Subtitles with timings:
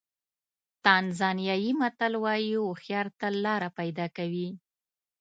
[0.85, 4.49] تانزانیایي متل وایي هوښیار تل لاره پیدا کوي.